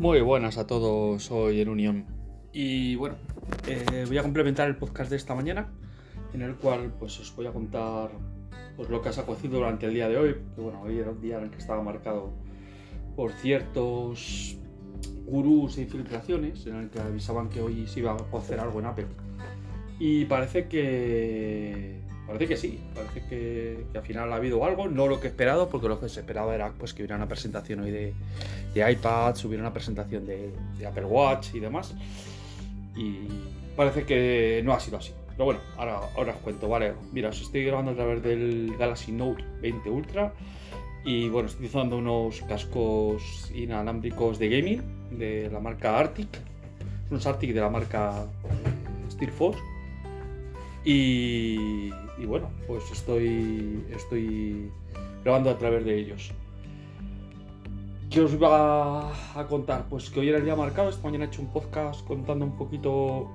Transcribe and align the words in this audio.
Muy 0.00 0.22
buenas 0.22 0.56
a 0.56 0.66
todos 0.66 1.30
hoy 1.30 1.60
en 1.60 1.68
Unión. 1.68 2.06
Y 2.54 2.94
bueno, 2.94 3.16
eh, 3.68 4.06
voy 4.08 4.16
a 4.16 4.22
complementar 4.22 4.66
el 4.66 4.76
podcast 4.76 5.10
de 5.10 5.16
esta 5.16 5.34
mañana, 5.34 5.68
en 6.32 6.40
el 6.40 6.54
cual 6.54 6.94
pues 6.98 7.20
os 7.20 7.36
voy 7.36 7.46
a 7.46 7.52
contar 7.52 8.08
pues, 8.78 8.88
lo 8.88 9.02
que 9.02 9.10
ha 9.10 9.12
acontecido 9.12 9.58
durante 9.58 9.84
el 9.84 9.92
día 9.92 10.08
de 10.08 10.16
hoy. 10.16 10.36
Que 10.54 10.62
bueno, 10.62 10.80
hoy 10.80 10.96
era 10.96 11.10
un 11.10 11.20
día 11.20 11.36
en 11.36 11.44
el 11.44 11.50
que 11.50 11.58
estaba 11.58 11.82
marcado 11.82 12.32
por 13.14 13.32
ciertos 13.32 14.56
gurús 15.26 15.76
e 15.76 15.82
infiltraciones, 15.82 16.66
en 16.66 16.76
el 16.76 16.88
que 16.88 16.98
avisaban 16.98 17.50
que 17.50 17.60
hoy 17.60 17.86
se 17.86 18.00
iba 18.00 18.12
a 18.12 18.38
hacer 18.38 18.58
algo 18.58 18.80
en 18.80 18.86
Apple. 18.86 19.06
Y 19.98 20.24
parece 20.24 20.66
que 20.66 22.00
Parece 22.26 22.46
que 22.46 22.56
sí, 22.56 22.80
parece 22.94 23.22
que, 23.28 23.84
al 23.94 24.02
final 24.02 24.32
ha 24.32 24.36
habido 24.36 24.64
algo, 24.64 24.88
no 24.88 25.08
lo 25.08 25.20
que 25.20 25.26
he 25.26 25.30
esperado, 25.30 25.68
porque 25.68 25.88
lo 25.88 25.98
que 25.98 26.08
se 26.08 26.20
esperaba 26.20 26.54
era 26.54 26.70
pues, 26.78 26.94
que 26.94 27.02
hubiera 27.02 27.16
una 27.16 27.26
presentación 27.26 27.80
hoy 27.80 27.90
de, 27.90 28.14
de 28.72 28.92
iPads, 28.92 29.44
hubiera 29.44 29.62
una 29.62 29.72
presentación 29.72 30.26
de, 30.26 30.52
Apple 30.86 31.06
Watch 31.06 31.54
y 31.54 31.60
demás. 31.60 31.94
Y 32.96 33.26
parece 33.76 34.04
que 34.04 34.62
no 34.64 34.72
ha 34.72 34.80
sido 34.80 34.98
así. 34.98 35.12
Pero 35.32 35.44
bueno, 35.46 35.60
ahora, 35.76 36.00
ahora 36.16 36.32
os 36.32 36.38
cuento, 36.38 36.68
vale. 36.68 36.92
Mira, 37.12 37.30
os 37.30 37.40
estoy 37.40 37.64
grabando 37.64 37.92
a 37.92 37.94
través 37.94 38.22
del 38.22 38.76
Galaxy 38.78 39.10
Note 39.12 39.44
20 39.60 39.90
Ultra. 39.90 40.32
Y 41.04 41.28
bueno, 41.30 41.48
estoy 41.48 41.66
utilizando 41.66 41.96
unos 41.96 42.42
cascos 42.42 43.50
inalámbricos 43.54 44.38
de 44.38 44.48
gaming 44.50 44.82
de 45.10 45.48
la 45.50 45.60
marca 45.60 45.98
Arctic. 45.98 46.28
Unos 47.10 47.26
Arctic 47.26 47.52
de 47.54 47.60
la 47.60 47.70
marca 47.70 48.26
Steelforce. 49.10 49.60
Y, 50.84 51.90
bueno, 52.24 52.50
pues 52.66 52.90
estoy, 52.90 53.84
estoy 53.90 54.70
grabando 55.22 55.50
a 55.50 55.58
través 55.58 55.84
de 55.84 55.98
ellos. 55.98 56.32
¿Qué 58.08 58.20
os 58.22 58.32
iba 58.32 59.08
a 59.38 59.46
contar? 59.46 59.86
Pues 59.88 60.10
que 60.10 60.20
hoy 60.20 60.28
era 60.30 60.38
el 60.38 60.44
día 60.44 60.56
marcado, 60.56 60.90
esta 60.90 61.02
mañana 61.04 61.26
he 61.26 61.28
hecho 61.28 61.42
un 61.42 61.52
podcast 61.52 62.06
contando 62.06 62.44
un 62.44 62.56
poquito... 62.56 63.30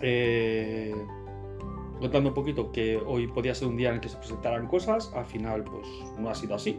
Eh, 0.00 0.94
contando 1.98 2.30
un 2.30 2.34
poquito 2.34 2.72
que 2.72 2.96
hoy 2.96 3.26
podía 3.26 3.54
ser 3.54 3.68
un 3.68 3.76
día 3.76 3.88
en 3.90 3.96
el 3.96 4.00
que 4.00 4.08
se 4.08 4.16
presentaran 4.16 4.66
cosas, 4.68 5.12
al 5.14 5.26
final 5.26 5.64
pues 5.64 5.86
no 6.18 6.30
ha 6.30 6.34
sido 6.34 6.54
así. 6.54 6.78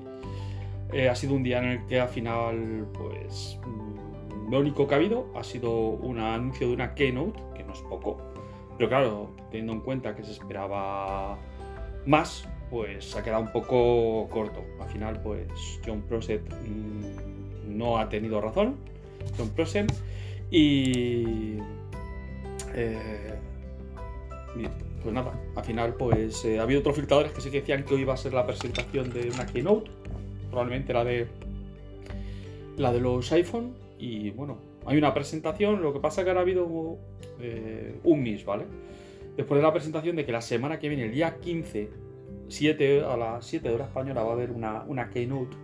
Eh, 0.93 1.09
ha 1.09 1.15
sido 1.15 1.35
un 1.35 1.43
día 1.43 1.59
en 1.59 1.65
el 1.65 1.85
que 1.85 1.99
al 1.99 2.09
final 2.09 2.87
pues 2.93 3.59
mm, 3.65 4.51
lo 4.51 4.59
único 4.59 4.87
que 4.87 4.95
ha 4.95 4.97
habido 4.97 5.27
ha 5.35 5.43
sido 5.43 5.71
un 5.71 6.19
anuncio 6.19 6.67
de 6.67 6.73
una 6.73 6.95
keynote, 6.95 7.41
que 7.55 7.63
no 7.63 7.73
es 7.73 7.81
poco, 7.81 8.30
pero 8.81 8.89
claro, 8.89 9.29
teniendo 9.51 9.73
en 9.73 9.81
cuenta 9.81 10.15
que 10.15 10.23
se 10.23 10.31
esperaba 10.31 11.37
más, 12.07 12.49
pues 12.71 13.15
ha 13.15 13.21
quedado 13.21 13.43
un 13.43 13.51
poco 13.51 14.27
corto. 14.31 14.65
Al 14.81 14.89
final, 14.89 15.21
pues 15.21 15.45
John 15.85 16.01
Proset 16.01 16.41
mm, 16.41 17.77
no 17.77 17.99
ha 17.99 18.09
tenido 18.09 18.41
razón. 18.41 18.77
John 19.37 19.49
Proset. 19.49 19.93
Y. 20.49 21.57
Eh, 22.73 23.35
pues 25.03 25.13
nada, 25.13 25.39
al 25.55 25.63
final, 25.63 25.93
pues 25.93 26.43
eh, 26.45 26.57
ha 26.57 26.63
habido 26.63 26.79
otros 26.79 26.95
filtradores 26.95 27.33
que 27.33 27.41
sí 27.41 27.51
que 27.51 27.59
decían 27.59 27.83
que 27.83 27.93
hoy 27.93 28.01
iba 28.01 28.15
a 28.15 28.17
ser 28.17 28.33
la 28.33 28.47
presentación 28.47 29.13
de 29.13 29.29
una 29.29 29.45
keynote. 29.45 29.91
Probablemente 30.49 30.91
la 30.91 31.03
de. 31.03 31.27
La 32.77 32.91
de 32.91 32.99
los 32.99 33.31
iPhone. 33.31 33.75
Y 33.99 34.31
bueno, 34.31 34.57
hay 34.85 34.97
una 34.97 35.13
presentación, 35.13 35.81
lo 35.81 35.93
que 35.93 35.99
pasa 35.99 36.21
es 36.21 36.25
que 36.25 36.31
ahora 36.31 36.41
ha 36.41 36.43
habido 36.43 36.97
eh, 37.39 37.99
un 38.03 38.23
mis, 38.23 38.43
¿vale? 38.45 38.65
Después 39.37 39.59
de 39.59 39.63
la 39.63 39.71
presentación 39.71 40.15
de 40.15 40.25
que 40.25 40.31
la 40.31 40.41
semana 40.41 40.79
que 40.79 40.89
viene, 40.89 41.05
el 41.05 41.11
día 41.11 41.37
15, 41.39 41.89
7, 42.47 43.03
a 43.05 43.15
las 43.15 43.45
7 43.45 43.67
de 43.67 43.75
hora 43.75 43.85
española, 43.85 44.23
va 44.23 44.31
a 44.31 44.33
haber 44.33 44.51
una, 44.51 44.83
una 44.87 45.09
keynote 45.09 45.55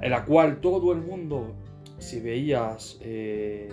en 0.00 0.10
la 0.10 0.24
cual 0.24 0.60
todo 0.60 0.92
el 0.92 1.00
mundo, 1.00 1.54
si 1.98 2.20
veías, 2.20 2.98
eh, 3.02 3.68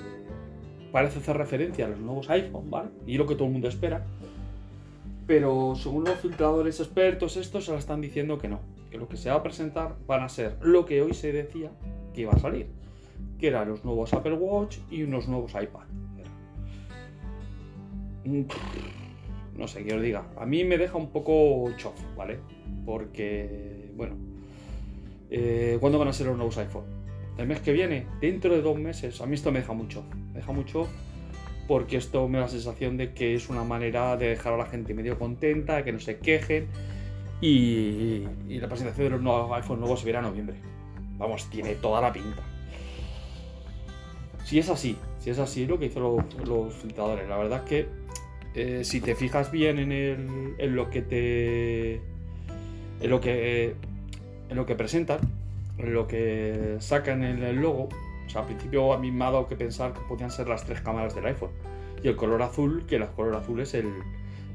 parece 0.92 1.20
hacer 1.20 1.38
referencia 1.38 1.86
a 1.86 1.90
los 1.90 2.00
nuevos 2.00 2.30
iPhone, 2.30 2.70
¿vale? 2.70 2.90
Y 3.06 3.18
lo 3.18 3.28
que 3.28 3.36
todo 3.36 3.46
el 3.46 3.54
mundo 3.54 3.68
espera. 3.68 4.06
Pero 5.28 5.76
según 5.76 6.04
los 6.04 6.20
filtradores 6.20 6.80
expertos, 6.80 7.38
estos 7.38 7.66
se 7.66 7.72
la 7.72 7.78
están 7.78 8.02
diciendo 8.02 8.38
que 8.38 8.48
no, 8.48 8.60
que 8.90 8.98
lo 8.98 9.08
que 9.08 9.18
se 9.18 9.30
va 9.30 9.38
a 9.38 9.44
presentar 9.44 9.96
van 10.08 10.24
a 10.24 10.30
ser 10.30 10.58
lo 10.62 10.86
que 10.86 11.02
hoy 11.02 11.14
se 11.14 11.32
decía 11.32 11.72
que 12.14 12.22
iba 12.22 12.34
a 12.34 12.40
salir 12.40 12.81
que 13.40 13.48
eran 13.48 13.70
los 13.70 13.84
nuevos 13.84 14.14
Apple 14.14 14.34
Watch 14.34 14.78
y 14.90 15.04
unos 15.04 15.28
nuevos 15.28 15.52
iPad. 15.52 15.88
Mm, 18.24 18.44
no 19.58 19.68
sé 19.68 19.84
qué 19.84 19.96
os 19.96 20.02
diga. 20.02 20.26
A 20.38 20.46
mí 20.46 20.64
me 20.64 20.78
deja 20.78 20.98
un 20.98 21.10
poco 21.12 21.70
chof, 21.78 22.00
¿vale? 22.16 22.40
Porque, 22.86 23.92
bueno, 23.96 24.16
eh, 25.30 25.78
¿cuándo 25.80 26.00
van 26.00 26.08
a 26.08 26.14
ser 26.14 26.28
los 26.28 26.38
nuevos 26.38 26.58
iPhone? 26.58 26.86
El 27.38 27.48
mes 27.48 27.60
que 27.62 27.72
viene, 27.72 28.06
dentro 28.20 28.54
de 28.54 28.62
dos 28.62 28.78
meses. 28.78 29.22
A 29.22 29.26
mí 29.26 29.36
esto 29.36 29.52
me 29.52 29.60
deja 29.60 29.74
mucho. 29.74 30.04
Me 30.34 30.40
deja 30.40 30.52
mucho 30.52 30.88
porque 31.68 31.98
esto 31.98 32.28
me 32.28 32.38
da 32.38 32.46
la 32.46 32.50
sensación 32.50 32.98
de 32.98 33.14
que 33.14 33.34
es 33.34 33.50
una 33.50 33.64
manera 33.64 34.18
de 34.18 34.30
dejar 34.30 34.54
a 34.54 34.58
la 34.58 34.66
gente 34.66 34.94
medio 34.94 35.18
contenta, 35.18 35.78
de 35.78 35.84
que 35.84 35.92
no 35.92 36.00
se 36.00 36.20
quejen. 36.20 36.68
Y, 37.40 38.28
y 38.48 38.60
la 38.60 38.68
presentación 38.68 39.06
de 39.06 39.10
los 39.12 39.22
nuevos 39.22 39.52
iPhone 39.54 39.80
nuevos 39.80 40.00
se 40.02 40.06
verá 40.06 40.20
en 40.20 40.26
noviembre. 40.26 40.58
Vamos, 41.18 41.50
tiene 41.50 41.76
toda 41.76 42.02
la 42.02 42.12
pinta. 42.14 42.44
Si 44.46 44.60
es 44.60 44.70
así, 44.70 44.98
si 45.20 45.30
es 45.30 45.40
así 45.40 45.66
lo 45.66 45.80
que 45.80 45.86
hizo 45.86 46.00
los, 46.46 46.74
filtradores, 46.74 47.28
la 47.30 47.38
verdad 47.38 47.64
es 47.64 47.70
que 47.70 47.88
eh, 48.54 48.84
si 48.84 49.02
te 49.02 49.16
fijas 49.16 49.52
bien 49.52 49.80
en, 49.80 49.92
el, 49.92 50.56
en 50.58 50.76
lo 50.76 50.90
que 50.90 51.02
te. 51.02 51.96
en 53.00 53.10
lo 53.10 53.22
que. 53.22 53.76
en 54.50 54.56
lo 54.56 54.66
que 54.66 54.76
presentan, 54.76 55.20
en 55.78 55.94
lo 55.94 56.08
que 56.08 56.78
sacan 56.80 57.24
en 57.24 57.44
el 57.44 57.58
logo, 57.58 57.90
o 58.26 58.30
sea, 58.30 58.42
al 58.42 58.48
principio 58.48 58.94
a 58.94 58.98
mí 58.98 59.12
me 59.12 59.26
ha 59.26 59.32
dado 59.32 59.48
que 59.48 59.56
pensar 59.56 59.94
que 59.94 60.02
podían 60.08 60.32
ser 60.32 60.48
las 60.48 60.66
tres 60.66 60.82
cámaras 60.82 61.16
del 61.16 61.26
iPhone. 61.26 61.52
Y 62.04 62.08
el 62.08 62.16
color 62.16 62.42
azul, 62.42 62.86
que 62.88 62.96
el 62.96 63.06
color 63.08 63.36
azul 63.36 63.60
es 63.62 63.74
el, 63.76 63.88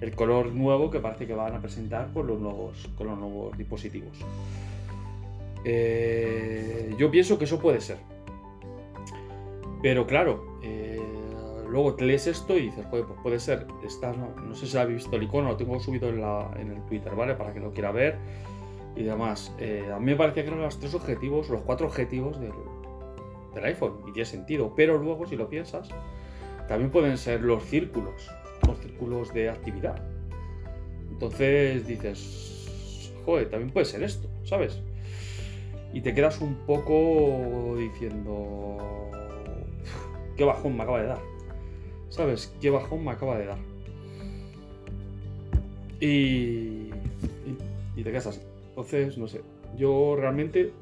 el 0.00 0.12
color 0.12 0.52
nuevo 0.52 0.90
que 0.90 0.98
parece 0.98 1.26
que 1.26 1.34
van 1.34 1.54
a 1.54 1.60
presentar 1.60 2.12
con 2.12 2.26
los 2.26 2.40
nuevos, 2.40 2.88
con 2.96 3.06
los 3.06 3.18
nuevos 3.18 3.56
dispositivos. 3.56 4.18
Eh, 5.64 6.94
yo 6.98 7.10
pienso 7.10 7.38
que 7.38 7.44
eso 7.44 7.58
puede 7.58 7.80
ser. 7.80 7.98
Pero 9.86 10.04
claro, 10.04 10.58
eh, 10.64 11.00
luego 11.70 11.94
te 11.94 12.04
lees 12.04 12.26
esto 12.26 12.58
y 12.58 12.62
dices, 12.62 12.84
pues 12.90 13.04
puede 13.22 13.38
ser, 13.38 13.68
no, 13.68 14.52
sé 14.56 14.66
si 14.66 14.76
habéis 14.76 15.04
visto 15.04 15.14
el 15.14 15.22
icono, 15.22 15.50
lo 15.50 15.56
tengo 15.56 15.78
subido 15.78 16.08
en, 16.08 16.72
el 16.72 16.84
Twitter, 16.86 17.14
¿vale? 17.14 17.36
Para 17.36 17.52
que 17.52 17.60
lo 17.60 17.72
quiera 17.72 17.92
ver 17.92 18.16
y 18.96 19.04
demás. 19.04 19.54
Eh, 19.60 19.88
a 19.94 20.00
mí 20.00 20.06
me 20.06 20.16
parecía 20.16 20.42
que 20.42 20.48
eran 20.48 20.60
los 20.60 20.80
tres 20.80 20.92
objetivos, 20.92 21.50
los 21.50 21.62
cuatro 21.62 21.86
objetivos 21.86 22.40
del, 22.40 22.50
iPhone, 23.62 23.98
y 24.08 24.12
tiene 24.12 24.26
sentido. 24.26 24.72
Pero 24.74 24.98
luego, 24.98 25.24
si 25.24 25.36
lo 25.36 25.48
piensas, 25.48 25.88
también 26.66 26.90
pueden 26.90 27.16
ser 27.16 27.42
los 27.42 27.62
círculos, 27.62 28.28
los 28.66 28.80
círculos 28.80 29.32
de 29.32 29.50
actividad. 29.50 30.02
Entonces 31.12 31.86
dices, 31.86 33.14
joder, 33.24 33.50
también 33.50 33.70
puede 33.70 33.86
ser 33.86 34.02
esto, 34.02 34.28
¿sabes? 34.42 34.82
Y 35.92 36.00
te 36.00 36.12
quedas 36.12 36.40
un 36.40 36.56
poco 36.66 37.76
diciendo, 37.78 39.06
qué 40.36 40.44
bajón 40.44 40.76
me 40.76 40.82
acaba 40.82 41.00
de 41.00 41.08
dar. 41.08 41.18
¿Sabes? 42.08 42.54
Qué 42.60 42.70
bajón 42.70 43.04
me 43.04 43.10
acaba 43.10 43.38
de 43.38 43.46
dar. 43.46 43.58
Y, 46.00 46.90
y, 47.96 48.02
te 48.02 48.04
quedas 48.04 48.26
así. 48.26 48.40
Entonces, 48.68 49.18
no 49.18 49.26
sé. 49.26 49.40
Yo 49.76 50.16
realmente 50.16 50.72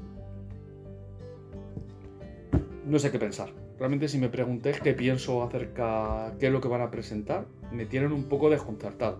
no 2.87 2.99
sé 2.99 3.11
qué 3.11 3.19
pensar. 3.19 3.51
Realmente 3.79 4.09
si 4.09 4.19
me 4.19 4.29
preguntéis 4.29 4.81
qué 4.81 4.93
pienso 4.93 5.43
acerca 5.43 6.35
qué 6.39 6.47
es 6.47 6.53
lo 6.53 6.61
que 6.61 6.69
van 6.69 6.83
a 6.83 6.91
presentar, 6.91 7.47
me 7.73 7.87
tienen 7.87 8.13
un 8.13 8.25
poco 8.25 8.51
desconcertado. 8.51 9.19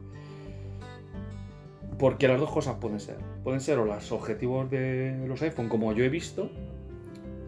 Porque 1.99 2.29
las 2.29 2.41
dos 2.41 2.51
cosas 2.51 2.77
pueden 2.81 3.01
ser. 3.01 3.17
Pueden 3.43 3.61
ser 3.61 3.79
o 3.79 3.85
los 3.85 4.13
objetivos 4.13 4.71
de 4.71 5.25
los 5.27 5.41
iPhone 5.43 5.69
como 5.69 5.93
yo 5.93 6.05
he 6.05 6.09
visto, 6.09 6.51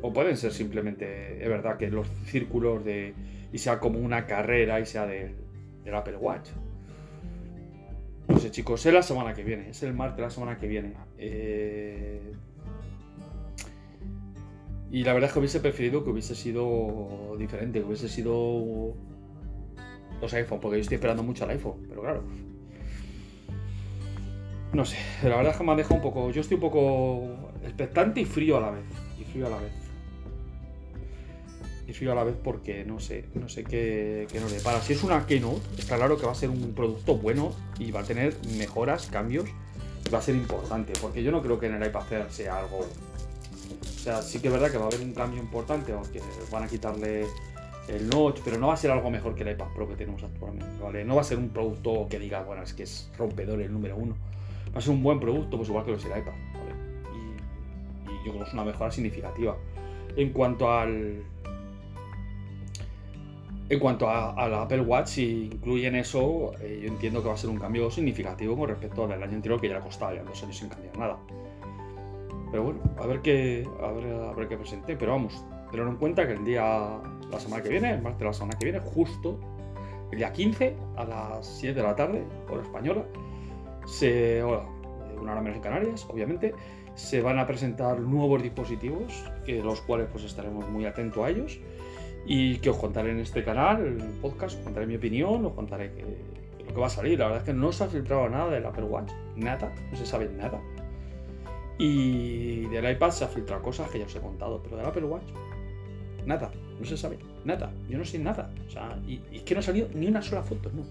o 0.07 0.13
pueden 0.13 0.37
ser 0.37 0.53
simplemente, 0.53 1.43
es 1.43 1.49
verdad, 1.49 1.77
que 1.77 1.91
los 1.91 2.09
círculos 2.27 2.85
de. 2.85 3.13
y 3.53 3.59
sea 3.59 3.81
como 3.81 3.99
una 3.99 4.27
carrera 4.27 4.79
y 4.79 4.87
sea 4.87 5.05
del, 5.05 5.35
Apple 5.93 6.17
Watch. 6.17 6.51
No 8.29 8.39
sé, 8.39 8.51
chicos, 8.51 8.85
es 8.87 8.93
la 8.93 9.03
semana 9.03 9.35
que 9.35 9.43
viene, 9.43 9.71
es 9.71 9.83
el 9.83 9.95
martes 9.95 10.21
la 10.21 10.31
semana 10.31 10.59
que 10.59 10.69
viene. 10.69 10.95
Eh, 11.19 12.33
y 14.91 15.03
la 15.03 15.13
verdad 15.13 15.29
es 15.29 15.33
que 15.33 15.39
hubiese 15.41 15.61
preferido 15.61 16.05
que 16.05 16.11
hubiese 16.11 16.35
sido 16.35 17.37
diferente, 17.39 17.81
que 17.81 17.85
hubiese 17.85 18.09
sido 18.09 18.95
los 20.21 20.35
iPhone, 20.35 20.61
porque 20.61 20.77
yo 20.79 20.83
estoy 20.83 20.97
esperando 20.97 21.23
mucho 21.23 21.45
al 21.45 21.51
iPhone, 21.51 21.85
pero 21.89 22.03
claro. 22.03 22.23
No 24.73 24.85
sé, 24.85 24.99
la 25.23 25.37
verdad 25.37 25.53
es 25.53 25.59
que 25.59 25.65
me 25.65 25.73
ha 25.73 25.77
dejado 25.77 25.97
un 25.97 26.03
poco. 26.03 26.31
Yo 26.31 26.41
estoy 26.41 26.57
un 26.57 26.61
poco 26.61 27.53
expectante 27.65 28.21
y 28.21 28.25
frío 28.25 28.59
a 28.59 28.61
la 28.61 28.71
vez. 28.71 28.85
Y 29.21 29.25
frío 29.25 29.47
a 29.47 29.51
la 29.51 29.59
vez 29.59 29.86
y 31.87 31.93
frío 31.93 32.13
a 32.13 32.15
la 32.15 32.25
vez 32.25 32.35
porque 32.43 32.85
no 32.85 32.99
sé, 32.99 33.27
no 33.35 33.49
sé 33.49 33.65
qué, 33.65 34.27
qué 34.31 34.41
nos 34.41 34.53
depara. 34.53 34.81
Si 34.81 34.93
es 34.93 35.05
una 35.05 35.27
Keynote, 35.27 35.63
está 35.79 35.97
claro 35.97 36.17
que 36.17 36.27
va 36.27 36.33
a 36.33 36.37
ser 36.37 36.51
un 36.51 36.75
producto 36.75 37.17
bueno 37.17 37.53
y 37.79 37.93
va 37.93 38.01
a 38.01 38.05
tener 38.05 38.35
mejoras, 38.59 39.07
cambios, 39.07 39.49
va 40.13 40.19
a 40.19 40.23
ser 40.23 40.35
importante, 40.35 40.93
porque 41.01 41.23
yo 41.23 41.31
no 41.31 41.43
creo 41.43 41.59
que 41.59 41.67
en 41.67 41.75
el 41.75 41.87
iPad 41.87 42.13
Air 42.13 42.27
sea 42.31 42.59
algo 42.59 42.81
O 42.81 43.99
sea, 43.99 44.23
sí 44.23 44.41
que 44.41 44.49
es 44.49 44.53
verdad 44.53 44.71
que 44.71 44.79
va 44.79 44.85
a 44.85 44.87
haber 44.89 45.01
un 45.01 45.13
cambio 45.15 45.41
importante, 45.41 45.93
o 45.93 46.03
que 46.03 46.21
van 46.51 46.65
a 46.65 46.69
quitarle 46.69 47.27
el 47.89 48.09
notch, 48.09 48.41
pero 48.45 48.59
no 48.59 48.69
va 48.69 48.75
a 48.75 48.77
ser 48.77 48.91
algo 48.91 49.11
mejor 49.11 49.35
que 49.35 49.43
el 49.43 49.53
iPad 49.53 49.69
Pro 49.75 49.89
que 49.89 49.95
tenemos 49.95 50.23
actualmente, 50.23 50.83
¿vale? 50.83 51.05
No 51.05 51.15
va 51.15 51.21
a 51.21 51.25
ser 51.25 51.39
un 51.39 51.51
producto 51.51 52.09
que 52.11 52.19
diga, 52.19 52.43
bueno, 52.43 52.63
es 52.63 52.75
que 52.75 52.83
es 52.83 53.11
rompedor 53.17 53.61
el 53.61 53.73
número 53.73 53.97
uno. 53.97 54.17
Va 54.75 54.79
a 54.79 54.81
ser 54.81 54.93
un 54.93 55.03
buen 55.03 55.21
producto, 55.21 55.57
pues 55.57 55.69
igual 55.69 55.85
que 55.85 55.93
lo 55.93 55.97
es 55.97 56.05
el 56.05 56.11
iPad, 56.11 56.33
¿vale? 56.55 56.75
Y, 57.15 58.11
y 58.11 58.17
yo 58.27 58.33
creo 58.33 58.43
que 58.43 58.49
es 58.49 58.55
una 58.55 58.65
mejora 58.65 58.91
significativa. 58.91 59.57
En 60.17 60.33
cuanto 60.33 60.71
al, 60.73 61.23
en 63.69 63.81
cuanto 63.81 64.09
a, 64.09 64.33
a, 64.33 64.49
la 64.49 64.63
Apple 64.63 64.81
Watch, 64.81 65.09
si 65.09 65.51
incluyen 65.53 65.97
eso, 65.97 66.53
eh, 66.61 66.81
yo 66.83 66.89
entiendo 66.89 67.21
que 67.21 67.29
va 67.29 67.35
a 67.35 67.39
ser 67.39 67.51
un 67.51 67.59
cambio 67.59 67.91
significativo 67.91 68.57
con 68.57 68.69
respecto 68.69 69.05
al 69.05 69.23
año 69.23 69.35
anterior, 69.35 69.61
que 69.61 69.69
ya 69.69 69.81
costaba 69.81 70.15
ya 70.15 70.23
dos 70.23 70.41
años 70.43 70.57
sin 70.57 70.69
cambiar 70.69 70.97
nada. 70.97 71.19
Pero 72.51 72.63
bueno, 72.63 72.81
a 72.97 73.07
ver 73.07 73.23
qué, 73.23 73.69
a 73.83 73.91
ver, 73.91 74.07
a 74.07 74.33
ver 74.35 74.49
qué 74.49 74.57
presenté. 74.57 74.97
Pero 74.97 75.13
vamos, 75.13 75.45
tener 75.73 75.87
en 75.87 75.97
cuenta 75.97 76.27
que 76.27 76.35
el 76.35 76.45
día, 76.45 76.63
la 77.31 77.41
semana 77.41 77.63
que 77.63 77.71
viene, 77.71 77.95
el 77.95 78.03
martes 78.03 78.21
de 78.21 78.25
la 78.27 78.33
semana 78.33 78.59
que 78.59 78.67
viene, 78.67 78.81
justo 78.81 79.39
el 80.13 80.19
día 80.19 80.33
15 80.33 80.77
a 80.97 81.05
las 81.05 81.47
7 81.59 81.75
de 81.75 81.83
la 81.83 81.97
tarde, 81.97 82.25
hora 82.49 82.63
española, 82.63 83.05
se, 83.85 84.45
hola, 84.45 84.65
una 85.21 85.33
hora 85.33 85.41
menos 85.41 85.57
en 85.57 85.63
Canarias, 85.63 86.07
obviamente, 86.09 86.55
se 86.95 87.21
van 87.21 87.41
a 87.41 87.47
presentar 87.49 87.99
nuevos 87.99 88.43
dispositivos, 88.43 89.25
que 89.45 89.61
los 89.61 89.81
cuales 89.81 90.09
pues 90.13 90.23
estaremos 90.23 90.69
muy 90.69 90.87
atentos 90.87 91.25
a 91.25 91.31
ellos 91.31 91.59
y 92.27 92.59
que 92.59 92.71
os 92.71 92.77
contaré 92.77 93.13
en 93.13 93.21
este 93.21 93.45
canal, 93.45 93.87
en 93.87 94.01
el 94.01 94.09
podcast, 94.21 94.59
os 94.59 94.65
contaré 94.65 94.87
mi 94.87 94.97
opinión, 94.97 95.47
os 95.47 95.53
contaré 95.53 95.93
que, 95.93 96.03
lo 96.67 96.75
que 96.75 96.81
va 96.81 96.87
a 96.87 96.91
salir. 96.91 97.19
La 97.19 97.27
verdad 97.27 97.43
es 97.43 97.47
que 97.47 97.55
no 97.55 97.71
se 97.73 97.85
ha 97.85 97.87
filtrado 97.87 98.29
nada 98.29 98.51
del 98.51 98.67
Apple 98.67 98.85
Watch, 98.85 99.13
nada, 99.37 99.73
no 99.91 99.97
se 99.97 100.05
sabe 100.05 100.29
nada. 100.29 100.61
Y 101.79 102.67
del 102.67 102.91
iPad 102.91 103.11
se 103.11 103.25
ha 103.25 103.29
filtrado 103.29 103.63
cosas 103.63 103.89
que 103.91 104.01
ya 104.01 104.07
os 104.07 104.17
he 104.17 104.21
contado, 104.21 104.61
pero 104.63 104.77
del 104.77 104.87
Apple 104.87 105.05
Watch, 105.05 105.29
nada, 106.25 106.51
no 106.79 106.85
se 106.85 106.97
sabe, 106.97 107.19
nada, 107.45 107.73
yo 107.89 107.97
no 107.97 108.05
sé 108.05 108.19
nada. 108.19 108.51
O 108.67 108.71
sea, 108.71 108.99
y, 109.07 109.21
y 109.31 109.37
es 109.37 109.43
que 109.43 109.55
no 109.55 109.61
ha 109.61 109.63
salido 109.63 109.89
ni 109.95 110.09
una 110.09 110.23
sola 110.23 110.43
foto, 110.43 110.71
no. 110.75 110.83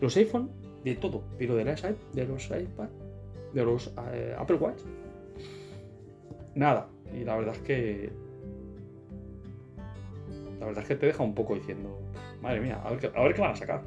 Los 0.00 0.16
iPhone, 0.16 0.50
de 0.84 0.96
todo, 0.96 1.22
pero 1.38 1.54
de, 1.54 1.64
las, 1.64 1.82
de 1.82 2.26
los 2.26 2.44
iPad, 2.46 2.88
de 3.54 3.64
los 3.64 3.92
eh, 4.12 4.34
Apple 4.38 4.56
Watch, 4.56 4.80
nada. 6.54 6.88
Y 7.14 7.24
la 7.24 7.36
verdad 7.36 7.54
es 7.54 7.62
que 7.62 8.12
la 10.62 10.66
verdad 10.68 10.84
es 10.84 10.88
que 10.88 10.94
te 10.94 11.06
deja 11.06 11.24
un 11.24 11.34
poco 11.34 11.56
diciendo, 11.56 11.98
madre 12.40 12.60
mía, 12.60 12.80
a 12.84 12.90
ver 12.90 13.00
qué, 13.00 13.10
a 13.12 13.20
ver 13.20 13.34
qué 13.34 13.40
van 13.40 13.50
a 13.50 13.56
sacar. 13.56 13.82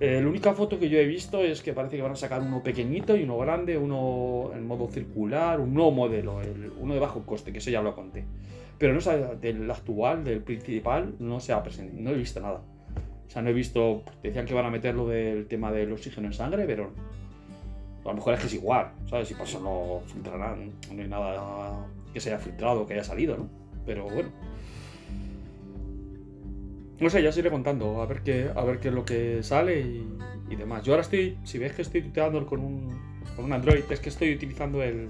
Eh, 0.00 0.20
la 0.20 0.26
única 0.26 0.54
foto 0.54 0.76
que 0.76 0.88
yo 0.88 0.98
he 0.98 1.06
visto 1.06 1.38
es 1.40 1.62
que 1.62 1.72
parece 1.72 1.94
que 1.94 2.02
van 2.02 2.10
a 2.10 2.16
sacar 2.16 2.42
uno 2.42 2.64
pequeñito 2.64 3.14
y 3.14 3.22
uno 3.22 3.38
grande, 3.38 3.78
uno 3.78 4.50
en 4.52 4.66
modo 4.66 4.88
circular, 4.88 5.60
un 5.60 5.72
nuevo 5.72 5.92
modelo, 5.92 6.40
el, 6.40 6.72
uno 6.80 6.94
de 6.94 7.00
bajo 7.00 7.24
coste, 7.24 7.52
que 7.52 7.58
eso 7.58 7.70
ya 7.70 7.80
lo 7.80 7.94
conté. 7.94 8.24
Pero 8.76 8.92
no 8.92 9.00
sé, 9.00 9.16
del 9.40 9.70
actual, 9.70 10.24
del 10.24 10.42
principal, 10.42 11.14
no 11.20 11.38
se 11.38 11.52
ha 11.52 11.62
presentado, 11.62 12.02
no 12.02 12.10
he 12.10 12.14
visto 12.14 12.40
nada. 12.40 12.60
O 13.28 13.30
sea, 13.30 13.40
no 13.40 13.50
he 13.50 13.52
visto, 13.52 14.02
decían 14.20 14.46
que 14.46 14.54
van 14.54 14.66
a 14.66 14.70
meter 14.70 14.96
lo 14.96 15.06
del 15.06 15.46
tema 15.46 15.70
del 15.70 15.92
oxígeno 15.92 16.26
en 16.26 16.32
sangre, 16.32 16.64
pero 16.66 16.90
a 18.04 18.08
lo 18.08 18.14
mejor 18.14 18.34
es 18.34 18.40
que 18.40 18.46
es 18.46 18.54
igual, 18.54 18.90
¿sabes? 19.08 19.28
Si 19.28 19.34
por 19.34 19.46
eso 19.46 19.60
no 19.60 20.00
filtrarán, 20.12 20.72
no 20.92 21.02
hay 21.02 21.08
nada 21.08 21.86
que 22.12 22.18
se 22.18 22.30
haya 22.30 22.40
filtrado, 22.40 22.84
que 22.84 22.94
haya 22.94 23.04
salido, 23.04 23.36
¿no? 23.36 23.48
Pero 23.86 24.06
bueno. 24.06 24.49
No 27.00 27.08
sé, 27.08 27.22
ya 27.22 27.30
os 27.30 27.36
iré 27.38 27.50
contando, 27.50 28.02
a 28.02 28.06
ver 28.06 28.20
qué, 28.22 28.50
a 28.54 28.62
ver 28.62 28.78
qué 28.78 28.88
es 28.88 28.94
lo 28.94 29.06
que 29.06 29.42
sale 29.42 29.80
y, 29.80 30.56
demás. 30.56 30.84
Yo 30.84 30.92
ahora 30.92 31.02
estoy, 31.02 31.38
si 31.44 31.58
ves 31.58 31.72
que 31.72 31.82
estoy 31.82 32.02
tuteando 32.02 32.44
con 32.44 32.60
un, 32.60 32.88
con 33.36 33.46
un 33.46 33.52
Android, 33.54 33.84
es 33.88 34.00
que 34.00 34.10
estoy 34.10 34.34
utilizando 34.34 34.82
el, 34.82 35.08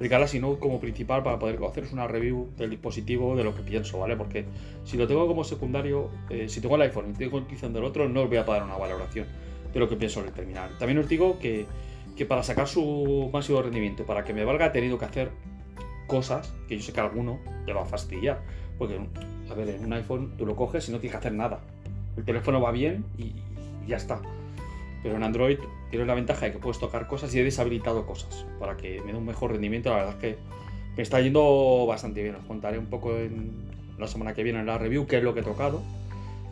el 0.00 0.08
Galaxy 0.08 0.38
Note 0.38 0.60
como 0.60 0.80
principal 0.80 1.22
para 1.22 1.38
poder 1.38 1.58
haceros 1.64 1.92
una 1.92 2.06
review 2.06 2.50
del 2.58 2.70
dispositivo, 2.70 3.36
de 3.36 3.44
lo 3.44 3.54
que 3.54 3.62
pienso, 3.62 3.98
¿vale? 3.98 4.16
Porque 4.16 4.44
si 4.84 4.98
lo 4.98 5.06
tengo 5.06 5.26
como 5.26 5.44
secundario, 5.44 6.10
eh, 6.28 6.48
si 6.48 6.60
tengo 6.60 6.76
el 6.76 6.82
iPhone 6.82 7.06
y 7.08 7.12
estoy 7.12 7.28
utilizando 7.28 7.78
el 7.78 7.86
otro, 7.86 8.06
no 8.08 8.22
os 8.22 8.28
voy 8.28 8.36
a 8.36 8.44
dar 8.44 8.62
una 8.62 8.76
valoración 8.76 9.26
de 9.72 9.80
lo 9.80 9.88
que 9.88 9.96
pienso 9.96 10.22
del 10.22 10.32
terminal. 10.32 10.76
También 10.78 10.98
os 10.98 11.08
digo 11.08 11.38
que, 11.38 11.64
que 12.16 12.26
para 12.26 12.42
sacar 12.42 12.68
su 12.68 13.30
máximo 13.32 13.62
rendimiento, 13.62 14.04
para 14.04 14.24
que 14.24 14.34
me 14.34 14.44
valga, 14.44 14.66
he 14.66 14.70
tenido 14.70 14.98
que 14.98 15.06
hacer 15.06 15.30
cosas 16.06 16.52
que 16.68 16.76
yo 16.76 16.82
sé 16.82 16.92
que 16.92 17.00
a 17.00 17.04
alguno 17.04 17.40
le 17.66 17.72
va 17.72 17.82
a 17.82 17.86
fastidiar. 17.86 18.42
Porque, 18.76 18.98
a 19.50 19.54
ver, 19.54 19.68
en 19.68 19.84
un 19.84 19.92
iPhone 19.92 20.32
tú 20.36 20.46
lo 20.46 20.56
coges 20.56 20.88
y 20.88 20.92
no 20.92 20.98
tienes 20.98 21.12
que 21.12 21.18
hacer 21.18 21.32
nada. 21.32 21.60
El 22.16 22.24
teléfono 22.24 22.60
va 22.60 22.70
bien 22.70 23.04
y, 23.18 23.24
y 23.24 23.88
ya 23.88 23.96
está. 23.96 24.20
Pero 25.02 25.16
en 25.16 25.22
Android 25.22 25.58
tiene 25.90 26.06
la 26.06 26.14
ventaja 26.14 26.46
de 26.46 26.52
que 26.52 26.58
puedes 26.58 26.78
tocar 26.78 27.06
cosas 27.06 27.34
y 27.34 27.38
he 27.38 27.44
deshabilitado 27.44 28.06
cosas 28.06 28.46
para 28.58 28.76
que 28.76 29.00
me 29.02 29.12
dé 29.12 29.18
un 29.18 29.26
mejor 29.26 29.52
rendimiento. 29.52 29.90
La 29.90 29.96
verdad 29.96 30.14
es 30.14 30.20
que 30.20 30.38
me 30.96 31.02
está 31.02 31.20
yendo 31.20 31.84
bastante 31.86 32.22
bien. 32.22 32.34
Os 32.36 32.44
contaré 32.44 32.78
un 32.78 32.86
poco 32.86 33.16
en 33.16 33.68
la 33.98 34.06
semana 34.06 34.32
que 34.32 34.42
viene 34.42 34.60
en 34.60 34.66
la 34.66 34.78
review 34.78 35.06
qué 35.06 35.18
es 35.18 35.22
lo 35.22 35.34
que 35.34 35.40
he 35.40 35.42
tocado, 35.44 35.82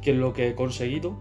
qué 0.02 0.10
es 0.10 0.16
lo 0.16 0.32
que 0.32 0.48
he 0.48 0.54
conseguido. 0.54 1.16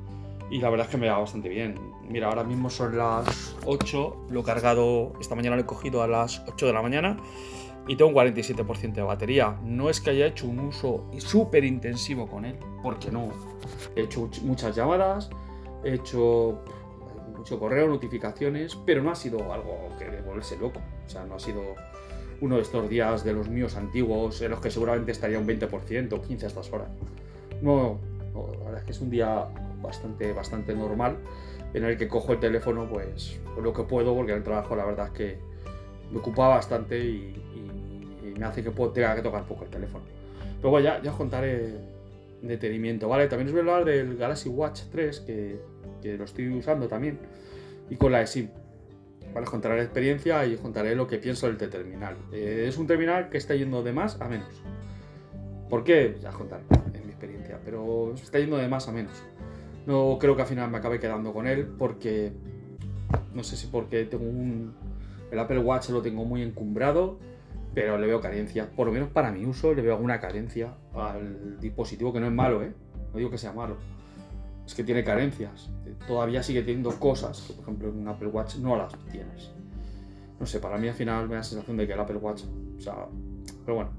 Y 0.49 0.59
la 0.59 0.69
verdad 0.69 0.87
es 0.87 0.91
que 0.91 0.97
me 0.97 1.07
va 1.07 1.17
bastante 1.19 1.47
bien. 1.47 1.75
Mira, 2.09 2.27
ahora 2.27 2.43
mismo 2.43 2.69
son 2.69 2.97
las 2.97 3.55
8. 3.65 4.27
Lo 4.29 4.41
he 4.41 4.43
cargado, 4.43 5.13
esta 5.21 5.33
mañana 5.35 5.55
lo 5.55 5.61
he 5.61 5.65
cogido 5.65 6.03
a 6.03 6.07
las 6.07 6.43
8 6.47 6.67
de 6.67 6.73
la 6.73 6.81
mañana 6.81 7.17
y 7.87 7.95
tengo 7.95 8.09
un 8.09 8.15
47% 8.15 8.93
de 8.93 9.01
batería. 9.01 9.57
No 9.63 9.89
es 9.89 9.99
que 10.01 10.11
haya 10.11 10.27
hecho 10.27 10.47
un 10.47 10.59
uso 10.59 11.05
súper 11.17 11.63
intensivo 11.63 12.27
con 12.27 12.45
él, 12.45 12.57
porque 12.83 13.11
no. 13.11 13.29
He 13.95 14.01
hecho 14.01 14.29
muchas 14.43 14.75
llamadas, 14.75 15.29
he 15.83 15.95
hecho 15.95 16.63
mucho 17.35 17.59
correo, 17.59 17.87
notificaciones, 17.87 18.77
pero 18.85 19.01
no 19.01 19.11
ha 19.11 19.15
sido 19.15 19.51
algo 19.51 19.89
que 19.97 20.05
de 20.05 20.21
volverse 20.21 20.57
loco. 20.57 20.79
O 21.05 21.09
sea, 21.09 21.25
no 21.25 21.35
ha 21.35 21.39
sido 21.39 21.61
uno 22.39 22.55
de 22.55 22.61
estos 22.61 22.89
días 22.89 23.23
de 23.23 23.33
los 23.33 23.49
míos 23.49 23.75
antiguos 23.75 24.41
en 24.41 24.51
los 24.51 24.59
que 24.59 24.71
seguramente 24.71 25.11
estaría 25.11 25.39
un 25.39 25.47
20% 25.47 26.13
o 26.13 26.21
15 26.21 26.45
a 26.45 26.47
estas 26.47 26.71
horas. 26.71 26.89
No, 27.61 27.99
no, 28.33 28.47
la 28.59 28.65
verdad 28.65 28.79
es 28.79 28.85
que 28.85 28.91
es 28.91 29.01
un 29.01 29.09
día 29.09 29.47
bastante, 29.81 30.33
bastante 30.33 30.73
normal 30.75 31.17
en 31.73 31.85
el 31.85 31.97
que 31.97 32.07
cojo 32.07 32.33
el 32.33 32.39
teléfono 32.39 32.87
pues 32.89 33.39
lo 33.61 33.73
que 33.73 33.83
puedo, 33.83 34.15
porque 34.15 34.33
el 34.33 34.43
trabajo 34.43 34.75
la 34.75 34.85
verdad 34.85 35.07
es 35.07 35.13
que 35.13 35.39
me 36.11 36.19
ocupa 36.19 36.47
bastante 36.47 36.99
y, 36.99 37.41
y, 37.55 37.60
me 38.37 38.45
hace 38.45 38.63
que 38.63 38.69
tenga 38.69 39.15
que 39.15 39.21
tocar 39.21 39.45
poco 39.45 39.65
el 39.65 39.69
teléfono. 39.69 40.03
Bueno, 40.61 40.79
ya, 40.79 41.01
ya 41.01 41.11
contaré 41.11 41.73
detenimiento, 42.41 43.07
¿vale? 43.07 43.27
También 43.27 43.47
os 43.47 43.53
voy 43.53 43.59
a 43.61 43.73
hablar 43.73 43.85
del 43.85 44.17
Galaxy 44.17 44.49
Watch 44.49 44.81
3, 44.91 45.19
que, 45.21 45.59
que 46.01 46.17
lo 46.17 46.25
estoy 46.25 46.49
usando 46.49 46.87
también, 46.87 47.19
y 47.89 47.95
con 47.95 48.11
la 48.11 48.21
eSIM. 48.21 48.49
¿Vale? 49.33 49.45
Os 49.45 49.49
contaré 49.49 49.77
la 49.77 49.83
experiencia 49.83 50.45
y 50.45 50.55
contaré 50.57 50.95
lo 50.95 51.07
que 51.07 51.17
pienso 51.17 51.47
del 51.47 51.57
terminal. 51.57 52.15
Eh, 52.31 52.65
es 52.67 52.77
un 52.77 52.85
terminal 52.85 53.29
que 53.29 53.37
está 53.37 53.55
yendo 53.55 53.81
de 53.81 53.93
más 53.93 54.19
a 54.19 54.27
menos. 54.27 54.49
¿Por 55.69 55.83
qué? 55.83 56.17
Ya 56.21 56.31
contaré 56.31 56.63
en 56.93 57.05
mi 57.05 57.11
experiencia, 57.11 57.59
pero 57.63 58.13
está 58.13 58.39
yendo 58.39 58.57
de 58.57 58.67
más 58.67 58.87
a 58.87 58.91
menos. 58.91 59.13
No 59.85 60.17
creo 60.19 60.35
que 60.35 60.41
al 60.41 60.47
final 60.47 60.69
me 60.69 60.77
acabe 60.77 60.99
quedando 60.99 61.33
con 61.33 61.47
él 61.47 61.65
porque 61.65 62.31
no 63.33 63.43
sé 63.43 63.55
si 63.55 63.67
porque 63.67 64.05
tengo 64.05 64.25
un 64.25 64.73
el 65.31 65.39
Apple 65.39 65.59
Watch 65.59 65.89
lo 65.89 66.01
tengo 66.01 66.25
muy 66.25 66.41
encumbrado, 66.41 67.17
pero 67.73 67.97
le 67.97 68.07
veo 68.07 68.19
carencia, 68.19 68.69
por 68.69 68.87
lo 68.87 68.93
menos 68.93 69.09
para 69.09 69.31
mi 69.31 69.45
uso 69.45 69.73
le 69.73 69.81
veo 69.81 69.95
alguna 69.95 70.19
carencia 70.19 70.73
al 70.93 71.59
dispositivo 71.59 72.11
que 72.11 72.19
no 72.19 72.27
es 72.27 72.33
malo, 72.33 72.63
¿eh? 72.63 72.73
No 73.11 73.17
digo 73.17 73.29
que 73.29 73.37
sea 73.37 73.53
malo. 73.53 73.77
Es 74.65 74.75
que 74.75 74.83
tiene 74.83 75.03
carencias. 75.03 75.69
Todavía 76.07 76.43
sigue 76.43 76.61
teniendo 76.61 76.91
cosas 76.91 77.41
que, 77.41 77.53
por 77.53 77.63
ejemplo, 77.63 77.89
en 77.89 77.99
un 77.99 78.07
Apple 78.07 78.27
Watch 78.27 78.55
no 78.57 78.75
las 78.75 78.93
tienes. 79.11 79.51
No 80.39 80.45
sé, 80.45 80.59
para 80.59 80.77
mí 80.77 80.87
al 80.87 80.93
final 80.93 81.27
me 81.27 81.35
da 81.35 81.39
la 81.39 81.43
sensación 81.43 81.77
de 81.77 81.87
que 81.87 81.93
el 81.93 81.99
Apple 81.99 82.17
Watch, 82.17 82.43
o 82.77 82.81
sea, 82.81 83.07
pero 83.65 83.75
bueno, 83.75 83.91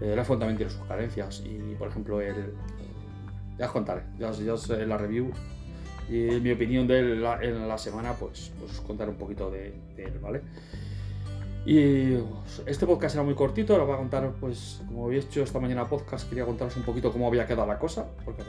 el 0.00 0.18
iPhone 0.18 0.38
también 0.38 0.56
tiene 0.56 0.70
sus 0.70 0.84
carencias 0.86 1.42
y, 1.44 1.74
por 1.74 1.88
ejemplo, 1.88 2.20
el, 2.20 2.54
ya 3.58 3.66
os 3.66 3.72
contaré, 3.72 4.02
ya 4.18 4.30
os, 4.30 4.68
ya 4.68 4.76
la 4.86 4.96
review 4.96 5.30
y 6.08 6.40
mi 6.40 6.52
opinión 6.52 6.86
de 6.86 6.98
él 6.98 7.24
en 7.42 7.68
la 7.68 7.78
semana, 7.78 8.12
pues, 8.14 8.52
pues 8.58 8.72
os 8.72 8.80
contaré 8.80 9.10
un 9.10 9.16
poquito 9.16 9.50
de, 9.50 9.74
él, 9.96 10.18
¿vale? 10.20 10.42
Y 11.64 12.18
este 12.66 12.86
podcast 12.86 13.14
era 13.14 13.22
muy 13.22 13.34
cortito, 13.34 13.78
lo 13.78 13.86
voy 13.86 13.94
a 13.94 13.98
contar, 13.98 14.32
pues, 14.40 14.82
como 14.86 15.06
habéis 15.06 15.26
hecho 15.26 15.42
esta 15.42 15.60
mañana 15.60 15.88
podcast, 15.88 16.28
quería 16.28 16.44
contaros 16.44 16.76
un 16.76 16.82
poquito 16.82 17.12
cómo 17.12 17.28
había 17.28 17.46
quedado 17.46 17.66
la 17.66 17.78
cosa, 17.78 18.08
porque 18.24 18.42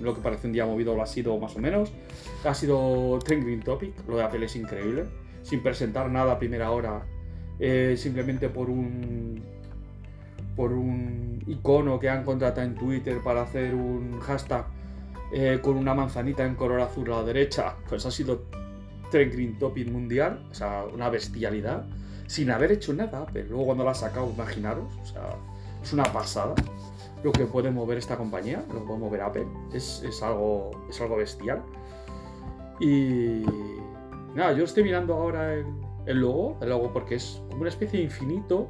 lo 0.00 0.14
que 0.14 0.20
parece 0.20 0.46
un 0.46 0.52
día 0.52 0.64
movido 0.64 0.94
lo 0.94 1.02
ha 1.02 1.06
sido 1.06 1.36
más 1.38 1.56
o 1.56 1.58
menos. 1.58 1.92
Ha 2.44 2.54
sido 2.54 3.18
Trending 3.24 3.60
Topic, 3.60 3.94
lo 4.08 4.16
de 4.16 4.22
Apple 4.22 4.46
es 4.46 4.54
increíble, 4.54 5.06
sin 5.42 5.62
presentar 5.62 6.08
nada 6.10 6.32
a 6.32 6.38
primera 6.38 6.70
hora, 6.70 7.04
eh, 7.58 7.94
simplemente 7.96 8.48
por 8.48 8.70
un 8.70 9.42
por 10.56 10.72
un 10.72 11.42
icono 11.46 11.98
que 11.98 12.08
han 12.08 12.24
contratado 12.24 12.66
en 12.66 12.74
Twitter 12.74 13.22
para 13.22 13.42
hacer 13.42 13.74
un 13.74 14.20
hashtag 14.20 14.66
eh, 15.32 15.58
con 15.62 15.76
una 15.76 15.94
manzanita 15.94 16.44
en 16.44 16.54
color 16.54 16.80
azul 16.80 17.10
a 17.12 17.18
la 17.18 17.24
derecha, 17.24 17.76
pues 17.88 18.04
ha 18.04 18.10
sido 18.10 18.42
Trend 19.10 19.32
Green 19.32 19.58
Topic 19.58 19.88
mundial, 19.88 20.46
o 20.50 20.54
sea, 20.54 20.84
una 20.92 21.08
bestialidad, 21.08 21.86
sin 22.30 22.48
haber 22.52 22.70
hecho 22.70 22.94
nada, 22.94 23.26
pero 23.32 23.48
luego 23.48 23.66
cuando 23.66 23.82
la 23.82 23.90
ha 23.90 23.94
sacado, 23.94 24.30
imaginaros, 24.30 24.84
o 25.02 25.04
sea, 25.04 25.34
es 25.82 25.92
una 25.92 26.04
pasada 26.04 26.54
lo 27.24 27.32
que 27.32 27.44
puede 27.44 27.72
mover 27.72 27.98
esta 27.98 28.16
compañía, 28.16 28.64
lo 28.68 28.78
que 28.78 28.86
puede 28.86 29.00
mover 29.00 29.20
Apple, 29.22 29.48
es, 29.72 30.00
es, 30.04 30.22
algo, 30.22 30.70
es 30.88 31.00
algo 31.00 31.16
bestial. 31.16 31.60
Y 32.78 33.42
nada, 34.36 34.52
yo 34.52 34.62
estoy 34.62 34.84
mirando 34.84 35.14
ahora 35.14 35.54
el, 35.54 35.66
el 36.06 36.20
logo, 36.20 36.56
el 36.62 36.68
logo 36.68 36.92
porque 36.92 37.16
es 37.16 37.42
como 37.48 37.62
una 37.62 37.68
especie 37.68 37.98
de 37.98 38.04
infinito 38.04 38.68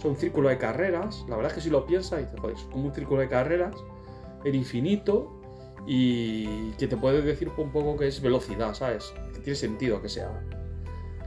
son 0.00 0.12
un 0.12 0.16
círculo 0.16 0.48
de 0.48 0.58
carreras. 0.58 1.24
La 1.28 1.34
verdad 1.34 1.50
es 1.50 1.56
que 1.56 1.62
si 1.62 1.70
lo 1.70 1.84
piensas, 1.86 2.20
dices, 2.20 2.38
es 2.54 2.62
como 2.70 2.84
un 2.84 2.94
círculo 2.94 3.22
de 3.22 3.28
carreras 3.28 3.74
en 4.44 4.54
infinito 4.54 5.36
y 5.84 6.70
que 6.78 6.86
te 6.86 6.96
puede 6.96 7.22
decir 7.22 7.50
un 7.56 7.72
poco 7.72 7.96
que 7.96 8.06
es 8.06 8.22
velocidad, 8.22 8.72
¿sabes? 8.72 9.12
Que 9.34 9.40
tiene 9.40 9.56
sentido 9.56 10.00
que 10.00 10.08
sea 10.08 10.30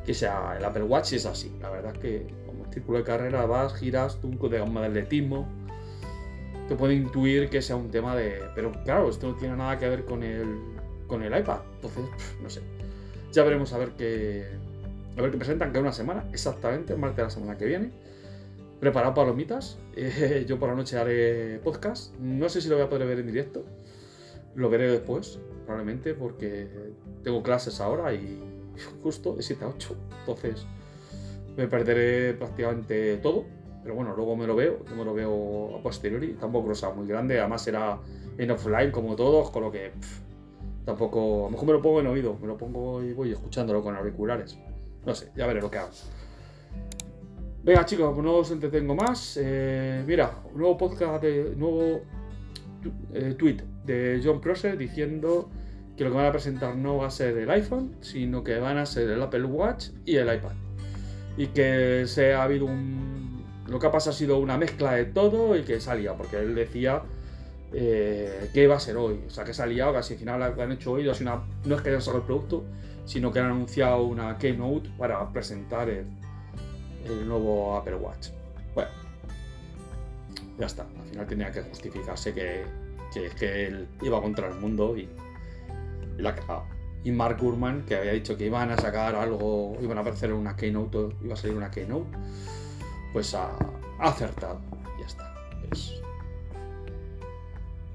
que 0.05 0.13
sea 0.13 0.55
el 0.57 0.65
Apple 0.65 0.83
Watch 0.83 1.13
es 1.13 1.25
así. 1.25 1.51
La 1.62 1.69
verdad 1.69 1.93
es 1.93 2.00
que 2.00 2.27
como 2.45 2.63
un 2.63 2.74
círculo 2.74 2.98
de 3.00 3.03
carrera 3.03 3.45
vas, 3.45 3.74
giras, 3.75 4.19
tú 4.19 4.29
de 4.50 4.60
gama 4.60 4.81
de 4.81 4.88
atletismo, 4.88 5.48
te 6.67 6.75
puede 6.75 6.95
intuir 6.95 7.50
que 7.50 7.62
sea 7.62 7.75
un 7.75 7.89
tema 7.89 8.15
de... 8.15 8.41
Pero 8.55 8.72
claro, 8.83 9.10
esto 9.10 9.27
no 9.27 9.36
tiene 9.36 9.55
nada 9.55 9.77
que 9.77 9.88
ver 9.88 10.05
con 10.05 10.24
el, 10.24 10.60
con 11.07 11.24
el 11.24 11.38
iPad. 11.38 11.60
Entonces, 11.75 12.03
no 12.41 12.50
sé. 12.50 12.62
Ya 13.31 13.43
veremos 13.43 13.74
a 13.74 13.77
ver 13.77 13.91
qué, 13.91 14.48
a 15.17 15.22
ver 15.22 15.31
qué 15.31 15.38
presentan, 15.38 15.72
que 15.72 15.79
una 15.79 15.93
semana, 15.93 16.25
exactamente, 16.31 16.95
martes 16.95 17.17
de 17.17 17.24
la 17.24 17.29
semana 17.29 17.57
que 17.57 17.65
viene. 17.65 17.91
Preparado 18.79 19.13
palomitas. 19.13 19.77
Eh, 19.95 20.45
yo 20.48 20.57
por 20.57 20.69
la 20.69 20.75
noche 20.75 20.98
haré 20.98 21.60
podcast. 21.63 22.15
No 22.17 22.50
sé 22.50 22.62
si 22.62 22.67
lo 22.67 22.75
voy 22.75 22.86
a 22.86 22.89
poder 22.89 23.07
ver 23.07 23.19
en 23.19 23.27
directo. 23.27 23.63
Lo 24.55 24.67
veré 24.72 24.89
después, 24.89 25.38
probablemente, 25.65 26.15
porque 26.15 26.67
tengo 27.24 27.43
clases 27.43 27.79
ahora 27.79 28.12
y 28.12 28.41
justo 29.01 29.36
de 29.36 29.44
7 29.44 29.63
a 29.65 29.68
8. 29.68 29.96
Entonces 30.20 30.65
me 31.58 31.68
perderé 31.68 32.34
prácticamente 32.34 33.18
todo. 33.18 33.46
Pero 33.84 33.96
bueno, 33.96 34.15
luego 34.15 34.36
me 34.38 34.48
lo 34.48 34.56
veo, 34.56 34.80
yo 34.88 34.96
me 34.96 35.03
lo 35.03 35.13
veo 35.13 35.77
a 35.77 35.84
posteriori. 35.84 36.34
Tampoco 36.39 36.70
lo 36.70 36.75
sea 36.75 36.92
muy 36.92 37.06
grande, 37.06 37.39
además 37.39 37.63
será 37.63 38.00
en 38.38 38.51
offline 38.51 38.92
como 38.92 39.15
todos, 39.15 39.50
con 39.50 39.63
lo 39.63 39.72
que 39.72 39.92
tampoco. 40.86 41.42
A 41.42 41.44
lo 41.46 41.50
mejor 41.50 41.68
me 41.68 41.74
lo 41.74 41.82
pongo 41.82 42.00
en 42.00 42.08
oído, 42.08 42.38
me 42.39 42.48
lo 42.48 42.58
pongo 42.58 43.03
y 43.03 43.12
voy 43.12 43.32
escuchándolo 43.32 43.84
con 43.84 43.96
auriculares. 43.96 44.58
No 45.06 45.13
sé, 45.13 45.32
ya 45.36 45.48
veré 45.48 45.60
lo 45.60 45.70
que 45.70 45.80
hago. 45.80 45.89
Venga, 47.63 47.86
chicos, 47.86 48.12
pues 48.13 48.24
no 48.25 48.36
os 48.36 48.51
entretengo 48.51 48.96
más. 48.96 49.38
Eh, 49.42 50.03
mira, 50.08 50.44
nuevo 50.53 50.77
podcast, 50.77 51.22
de, 51.22 51.53
nuevo 51.56 52.01
eh, 53.13 53.36
tweet 53.38 53.58
de 53.86 54.22
John 54.24 54.39
Prosser 54.39 54.77
diciendo 54.77 55.50
que 55.98 56.04
lo 56.04 56.12
que 56.12 56.18
van 56.18 56.26
a 56.26 56.32
presentar 56.32 56.76
no 56.76 56.98
va 56.98 57.08
a 57.08 57.12
ser 57.12 57.38
el 57.38 57.50
iPhone, 57.50 57.96
sino 58.02 58.44
que 58.44 58.58
van 58.58 58.78
a 58.78 58.86
ser 58.86 59.10
el 59.10 59.22
Apple 59.22 59.46
Watch 59.46 59.90
y 60.06 60.16
el 60.16 60.34
iPad. 60.34 60.54
Y 61.38 61.48
que 61.48 62.06
se 62.08 62.34
ha 62.34 62.44
habido 62.44 62.66
un. 62.66 63.44
Lo 63.68 63.80
que 63.80 63.88
ha 63.88 63.92
pasado 63.92 64.12
ha 64.12 64.18
sido 64.18 64.40
una 64.40 64.58
mezcla 64.58 64.94
de 64.94 65.06
todo 65.06 65.56
y 65.56 65.64
que 65.64 65.80
salía, 65.80 66.14
porque 66.16 66.38
él 66.38 66.54
decía 66.54 67.04
eh, 67.72 68.50
que 68.54 68.64
iba 68.64 68.76
a 68.76 68.80
ser 68.80 68.98
hoy. 68.98 69.24
O 69.28 69.30
sea, 69.30 69.44
que 69.44 69.54
salía, 69.54 69.92
casi 69.92 70.14
al 70.14 70.20
final 70.20 70.54
lo 70.56 70.64
han 70.64 70.72
hecho 70.72 70.92
hoy 70.92 71.04
no 71.04 71.12
es 71.76 71.82
que 71.82 71.90
hayan 71.90 72.02
sacado 72.02 72.20
el 72.20 72.26
producto, 72.26 72.64
sino 73.06 73.32
que 73.32 73.40
han 73.40 73.48
anunciado 73.48 74.04
una 74.04 74.38
keynote 74.38 74.90
para 74.98 75.32
presentar 75.32 75.90
el, 75.90 76.08
nuevo 77.28 77.76
Apple 77.76 77.96
Watch. 77.96 78.30
Bueno, 78.76 78.90
ya 80.60 80.66
está. 80.68 80.84
Al 80.84 81.08
final 81.10 81.28
tenía 81.28 81.52
que 81.52 81.62
justificarse 81.64 82.34
que, 82.34 82.64
que, 83.38 83.68
él 83.68 83.88
iba 84.02 84.22
contra 84.22 84.48
el 84.48 84.56
mundo 84.56 84.96
y, 84.98 85.10
cagado. 86.17 86.63
Y 87.03 87.12
Mark 87.12 87.38
Gurman, 87.39 87.86
que 87.86 87.96
había 87.96 88.13
dicho 88.13 88.38
que 88.38 88.46
iban 88.46 88.72
a 88.72 88.77
sacar 88.77 89.15
algo, 89.15 89.77
iban 89.82 89.98
a 89.98 90.01
hacer 90.01 90.32
una 90.32 90.55
keynote, 90.55 91.10
iba 91.22 91.34
a 91.34 91.38
salir 91.38 91.58
una 91.58 91.70
keynote, 91.70 92.08
pues 93.12 93.34
ha, 93.36 93.51
acertado. 94.00 94.60
Ya 95.00 95.05
está. 95.05 95.34
Es, 95.72 96.01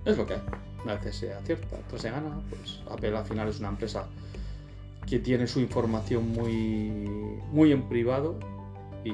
es 0.05 0.17
lo 0.17 0.27
que 0.27 0.35
hay. 0.35 0.43
Una 0.85 0.95
vez 0.95 1.15
se 1.17 1.33
acierta, 1.33 1.77
entonces 1.77 2.03
se 2.03 2.11
gana, 2.11 2.41
pues 2.51 2.81
Apple 2.91 3.17
al 3.17 3.25
final 3.25 3.49
es 3.49 3.59
una 3.59 3.69
empresa 3.69 4.07
que 5.07 5.19
tiene 5.19 5.47
su 5.47 5.59
información 5.61 6.31
muy, 6.31 7.41
muy 7.51 7.73
en 7.73 7.89
privado 7.89 8.39
y, 9.05 9.11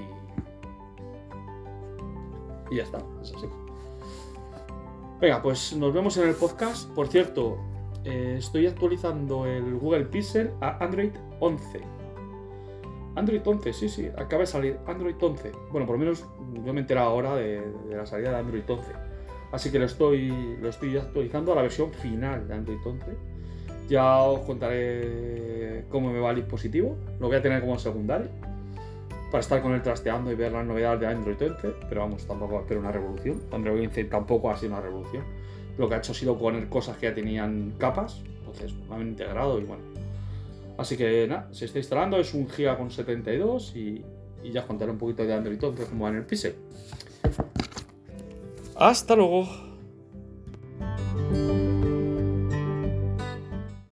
y 2.71 2.77
ya 2.77 2.83
está, 2.83 2.99
es 3.23 3.33
así. 3.35 3.47
Venga, 5.21 5.41
pues 5.41 5.75
nos 5.75 5.95
vemos 5.95 6.17
en 6.17 6.29
el 6.29 6.35
podcast. 6.35 6.91
Por 6.91 7.09
cierto, 7.09 7.57
eh, 8.05 8.37
estoy 8.39 8.67
actualizando 8.67 9.47
el 9.47 9.75
Google 9.75 10.05
Pixel 10.07 10.51
a 10.61 10.83
Android 10.85 11.13
11. 11.41 11.81
Android 13.17 13.41
11, 13.45 13.73
sí, 13.73 13.89
sí, 13.89 14.09
acaba 14.17 14.41
de 14.41 14.47
salir 14.47 14.79
Android 14.87 15.15
11. 15.21 15.53
Bueno, 15.71 15.87
por 15.87 15.97
lo 15.97 16.01
menos 16.01 16.25
yo 16.65 16.73
me 16.73 16.81
he 16.81 16.83
enterado 16.83 17.09
ahora 17.09 17.37
de, 17.37 17.63
la 17.91 18.07
salida 18.07 18.31
de 18.31 18.37
Android 18.37 18.65
11. 18.67 18.93
Así 19.53 19.71
que 19.71 19.79
lo 19.79 19.85
estoy, 19.85 20.57
lo 20.61 20.69
estoy 20.69 20.97
actualizando 20.97 21.53
a 21.53 21.57
la 21.57 21.63
versión 21.63 21.93
final 21.93 22.49
de 22.49 22.55
Android 22.55 22.79
11 22.85 23.35
ya 23.89 24.23
os 24.23 24.41
contaré 24.41 25.85
cómo 25.91 26.11
me 26.11 26.21
va 26.21 26.31
el 26.31 26.37
dispositivo. 26.37 26.97
Lo 27.21 27.29
voy 27.29 27.37
a 27.37 27.43
tener 27.43 27.61
como 27.61 27.79
secundario. 27.79 28.29
Para 29.31 29.41
estar 29.41 29.63
con 29.63 29.73
él 29.73 29.83
trasteando 29.83 30.31
y 30.31 30.37
ver 30.37 30.53
las 30.53 30.65
novedades 30.65 31.01
de 31.01 31.07
Android 31.07 31.37
11. 31.41 31.75
Pero 31.89 32.01
vamos, 32.01 32.27
tampoco 32.27 32.59
a 32.59 32.79
una 32.79 32.93
revolución. 32.93 33.43
Android 33.53 33.87
11 33.87 34.05
tampoco 34.05 34.51
ha 34.51 34.57
sido 34.57 34.73
una 34.73 34.81
revolución. 34.81 35.25
Lo 35.79 35.89
que 35.89 35.95
ha 35.95 35.99
hecho 35.99 36.13
ha 36.13 36.15
sido 36.15 36.39
poner 36.39 36.69
cosas 36.69 36.97
que 36.97 37.07
ya 37.07 37.15
tenían 37.15 37.75
capas. 37.79 38.23
Entonces 38.39 38.73
lo 38.89 38.95
han 38.95 39.09
integrado 39.09 39.61
y 39.61 39.65
bueno. 39.65 39.83
Así 40.77 40.97
que 40.97 41.27
nada, 41.29 41.49
se 41.53 41.65
está 41.67 41.79
instalando. 41.79 42.19
Es 42.19 42.35
un 42.35 42.49
giga 42.49 42.77
con 42.77 42.91
72 42.91 43.75
y, 43.77 44.05
y 44.43 44.53
ya 44.53 44.61
os 44.61 44.67
contaré 44.67 44.91
un 44.91 44.99
poquito 44.99 45.25
de 45.25 45.35
Android 45.35 45.63
11 45.63 45.87
como 45.87 46.05
va 46.05 46.11
en 46.11 46.17
el 46.17 46.27
Pixel. 46.27 46.55
Hasta 48.77 49.17
luego. 49.17 49.74